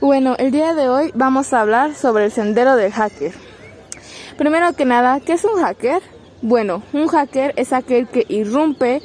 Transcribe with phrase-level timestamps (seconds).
[0.00, 3.34] Bueno, el día de hoy vamos a hablar sobre el sendero del hacker.
[4.38, 6.00] Primero que nada, ¿qué es un hacker?
[6.40, 9.02] Bueno, un hacker es aquel que irrumpe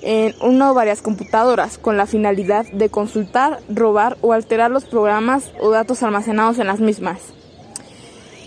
[0.00, 5.50] en una o varias computadoras con la finalidad de consultar, robar o alterar los programas
[5.60, 7.20] o datos almacenados en las mismas.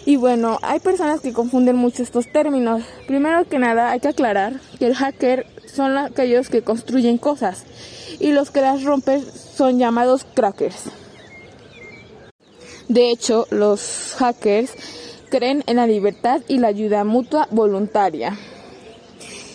[0.04, 2.82] Y bueno, hay personas que confunden mucho estos términos.
[3.06, 7.64] Primero que nada, hay que aclarar que el hacker son aquellos que construyen cosas
[8.20, 11.01] y los que las rompen son llamados crackers.
[12.88, 14.72] De hecho, los hackers
[15.30, 18.38] creen en la libertad y la ayuda mutua voluntaria.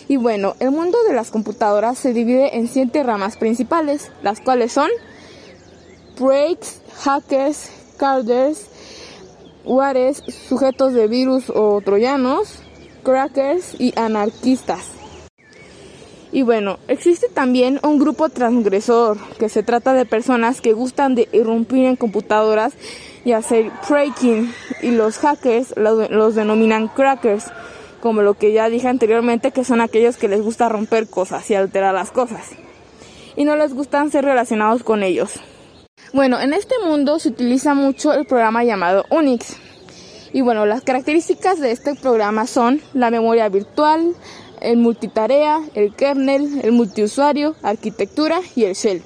[0.08, 4.72] Y bueno, el mundo de las computadoras se divide en siete ramas principales, las cuales
[4.72, 4.88] son
[6.18, 8.66] breaks, hackers, carders,
[9.64, 12.60] wares, sujetos de virus o troyanos,
[13.02, 14.86] crackers y anarquistas.
[16.32, 21.28] Y bueno, existe también un grupo transgresor, que se trata de personas que gustan de
[21.32, 22.74] irrumpir en computadoras
[23.26, 27.46] y hacer breaking, y los hackers los, denominan crackers,
[28.00, 31.56] como lo que ya dije anteriormente, que son aquellos que les gusta romper cosas y
[31.56, 32.50] alterar las cosas,
[33.34, 35.40] y no les gustan ser relacionados con ellos.
[36.12, 39.56] Bueno, en este mundo se utiliza mucho el programa llamado Unix.
[40.32, 44.14] Y bueno, las características de este programa son la memoria virtual,
[44.60, 49.02] el multitarea, el kernel, el multiusuario, arquitectura y el shell.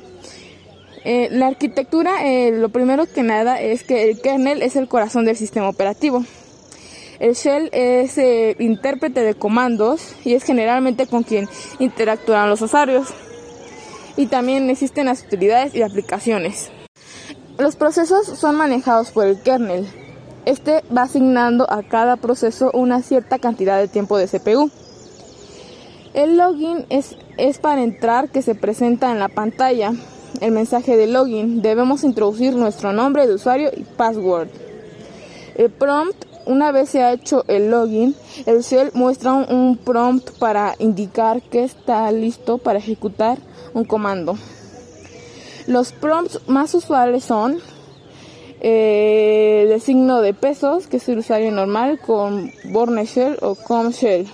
[1.04, 5.24] Eh, la arquitectura, eh, lo primero que nada es que el kernel es el corazón
[5.24, 6.24] del sistema operativo.
[7.18, 13.08] El shell es el intérprete de comandos y es generalmente con quien interactúan los usuarios.
[14.16, 16.70] Y también existen las utilidades y aplicaciones.
[17.58, 19.86] Los procesos son manejados por el kernel.
[20.46, 24.70] Este va asignando a cada proceso una cierta cantidad de tiempo de CPU.
[26.14, 29.92] El login es, es para entrar que se presenta en la pantalla.
[30.40, 34.48] El mensaje de login debemos introducir nuestro nombre de usuario y password.
[35.56, 38.14] El prompt, una vez se ha hecho el login,
[38.46, 43.38] el shell muestra un, prompt para indicar que está listo para ejecutar
[43.74, 44.38] un comando.
[45.66, 47.58] Los prompts más usuales son
[48.60, 53.90] eh, el signo de pesos, que es el usuario normal, con Born Shell o Com
[53.90, 54.26] Shell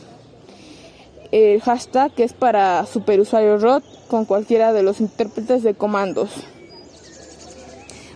[1.32, 6.30] el hashtag que es para superusuario ROT con cualquiera de los intérpretes de comandos.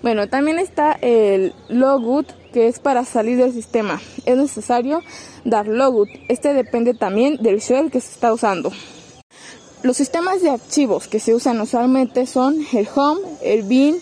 [0.02, 4.00] Bueno, también está el logout que es para salir del sistema.
[4.24, 5.02] Es necesario
[5.44, 6.08] dar logout.
[6.28, 8.72] Este depende también del shell que se está usando.
[9.82, 13.98] Los sistemas de archivos que se usan usualmente son el home, el bin,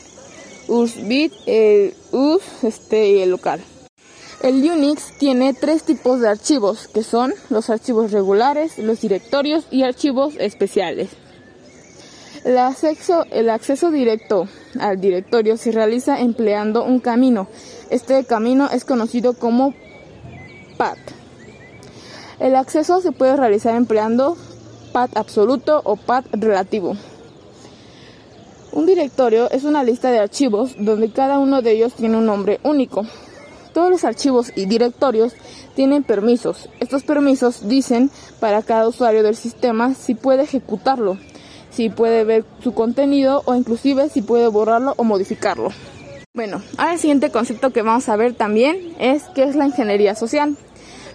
[0.66, 3.60] usbit, el us este, y el local.
[4.40, 9.82] El Unix tiene tres tipos de archivos, que son los archivos regulares, los directorios y
[9.82, 11.10] archivos especiales.
[12.44, 14.48] El acceso, el acceso directo
[14.78, 17.48] al directorio se realiza empleando un camino.
[17.90, 19.74] Este camino es conocido como
[20.76, 20.98] path.
[22.38, 24.36] El acceso se puede realizar empleando
[24.92, 26.96] path absoluto o path relativo.
[28.70, 32.60] Un directorio es una lista de archivos donde cada uno de ellos tiene un nombre
[32.62, 33.04] único.
[33.78, 35.34] Todos los archivos y directorios
[35.76, 36.68] tienen permisos.
[36.80, 41.16] Estos permisos dicen para cada usuario del sistema si puede ejecutarlo,
[41.70, 45.70] si puede ver su contenido o inclusive si puede borrarlo o modificarlo.
[46.34, 50.16] Bueno, ahora el siguiente concepto que vamos a ver también es qué es la ingeniería
[50.16, 50.56] social.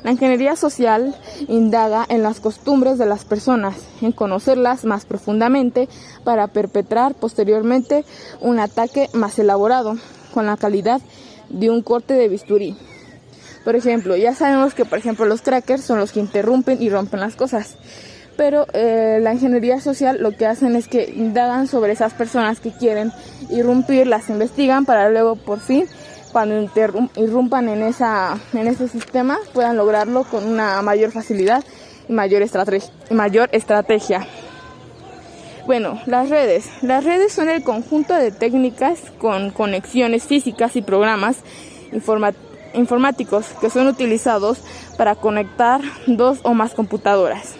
[0.05, 1.17] La ingeniería social
[1.49, 5.89] indaga en las costumbres de las personas, en conocerlas más profundamente
[6.23, 8.05] para perpetrar posteriormente
[8.39, 9.97] un ataque más elaborado,
[10.33, 11.01] con la calidad
[11.53, 12.75] de un corte de bisturí.
[13.63, 17.21] Por ejemplo, ya sabemos que por ejemplo los crackers son los que interrumpen y rompen
[17.21, 17.77] las cosas.
[18.35, 22.71] Pero eh, la ingeniería social lo que hacen es que indagan sobre esas personas que
[22.71, 23.11] quieren
[23.49, 25.85] irrumpir, las investigan para luego por fin,
[26.31, 26.67] cuando
[27.15, 31.63] irrumpan en, esa, en ese sistema, puedan lograrlo con una mayor facilidad
[32.09, 32.43] mayor,
[33.09, 34.27] y mayor estrategia.
[35.65, 36.65] Bueno, las redes.
[36.81, 41.37] Las redes son el conjunto de técnicas con conexiones físicas y programas
[42.73, 44.59] informáticos que son utilizados
[44.97, 47.53] para conectar dos o más computadoras.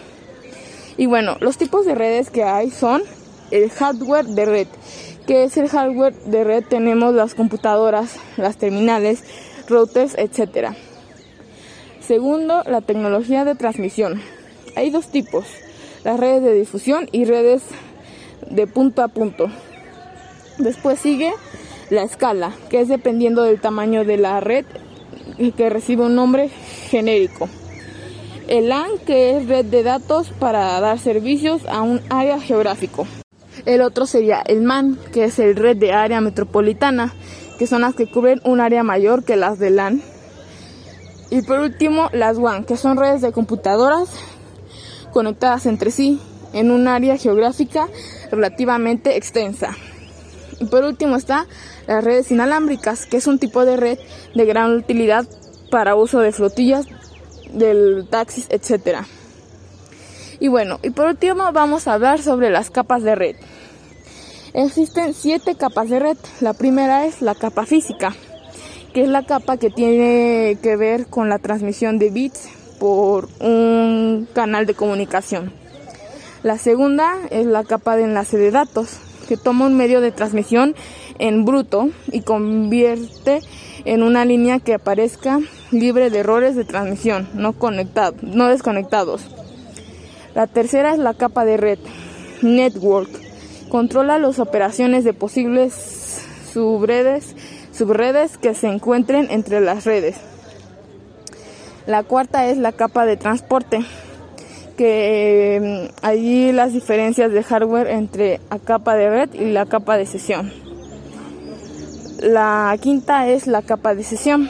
[0.98, 3.02] Y bueno, los tipos de redes que hay son
[3.50, 4.68] el hardware de red.
[5.26, 6.64] ¿Qué es el hardware de red?
[6.68, 9.24] Tenemos las computadoras, las terminales,
[9.66, 10.74] routers, etc.
[12.00, 14.20] Segundo, la tecnología de transmisión.
[14.76, 15.46] Hay dos tipos,
[16.04, 17.62] las redes de difusión y redes
[18.50, 19.48] de punto a punto.
[20.58, 21.32] Después sigue
[21.90, 24.64] la escala, que es dependiendo del tamaño de la red
[25.56, 26.48] que recibe un nombre
[26.88, 27.48] genérico.
[28.46, 33.06] El LAN, que es red de datos para dar servicios a un área geográfico.
[33.64, 37.14] El otro sería el MAN, que es el red de área metropolitana,
[37.58, 40.02] que son las que cubren un área mayor que las de LAN.
[41.30, 44.10] Y por último, las WAN, que son redes de computadoras
[45.12, 46.20] conectadas entre sí
[46.54, 47.88] en un área geográfica
[48.30, 49.76] relativamente extensa.
[50.60, 51.46] Y por último está
[51.86, 53.98] las redes inalámbricas, que es un tipo de red
[54.34, 55.26] de gran utilidad
[55.70, 56.86] para uso de flotillas,
[57.52, 59.00] del taxis, etc.
[60.40, 63.36] Y bueno, y por último vamos a hablar sobre las capas de red.
[64.52, 66.16] Existen siete capas de red.
[66.40, 68.14] La primera es la capa física,
[68.92, 72.48] que es la capa que tiene que ver con la transmisión de bits
[72.78, 75.63] por un canal de comunicación.
[76.44, 80.74] La segunda es la capa de enlace de datos, que toma un medio de transmisión
[81.18, 83.40] en bruto y convierte
[83.86, 89.22] en una línea que aparezca libre de errores de transmisión, no, conectado, no desconectados.
[90.34, 91.78] La tercera es la capa de red,
[92.42, 93.08] network.
[93.70, 96.20] Controla las operaciones de posibles
[96.52, 97.36] subredes,
[97.72, 100.16] subredes que se encuentren entre las redes.
[101.86, 103.80] La cuarta es la capa de transporte,
[104.76, 109.96] que mm, allí las diferencias de hardware entre la capa de red y la capa
[109.96, 110.52] de sesión.
[112.20, 114.48] La quinta es la capa de sesión,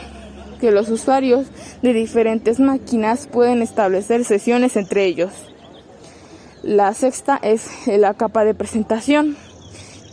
[0.61, 1.47] que los usuarios
[1.83, 5.33] de diferentes máquinas pueden establecer sesiones entre ellos.
[6.63, 9.37] La sexta es la capa de presentación,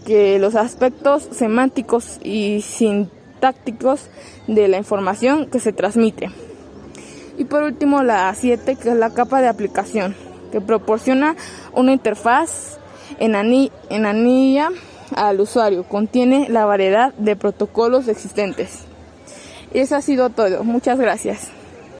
[0.05, 4.09] que los aspectos semánticos y sintácticos
[4.47, 6.29] de la información que se transmite.
[7.41, 10.15] Y por último la 7 que es la capa de aplicación
[10.51, 11.35] que proporciona
[11.73, 12.77] una interfaz
[13.17, 14.69] en, en anilla
[15.15, 15.83] al usuario.
[15.85, 18.81] Contiene la variedad de protocolos existentes.
[19.73, 20.63] Y eso ha sido todo.
[20.63, 21.49] Muchas gracias.